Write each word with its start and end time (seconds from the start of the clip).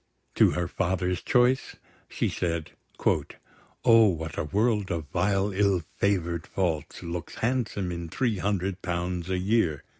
To 0.33 0.49
her 0.53 0.67
father's 0.67 1.21
choice, 1.21 1.75
she 2.09 2.27
said: 2.27 2.71
"O, 3.85 4.07
what 4.07 4.35
a 4.35 4.45
world 4.45 4.89
of 4.89 5.05
vile 5.13 5.51
ill 5.51 5.83
favour'd 5.97 6.47
faults 6.47 7.03
Looks 7.03 7.35
handsome 7.35 7.91
in 7.91 8.09
three 8.09 8.39
hundred 8.39 8.81
pounds 8.81 9.29
a 9.29 9.37
year!" 9.37 9.83